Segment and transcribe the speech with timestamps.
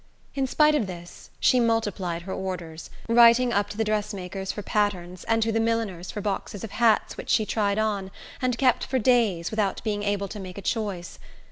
[0.33, 4.63] In spite of this, she multiplied her orders, writing up to the dress makers for
[4.63, 8.09] patterns, and to the milliners for boxes of hats which she tried on,
[8.41, 11.19] and kept for days, without being able to make a choice.